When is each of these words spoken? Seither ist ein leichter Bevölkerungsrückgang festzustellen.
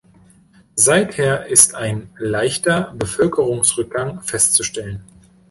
Seither 0.75 1.45
ist 1.45 1.75
ein 1.75 2.09
leichter 2.17 2.91
Bevölkerungsrückgang 2.97 4.19
festzustellen. 4.21 5.03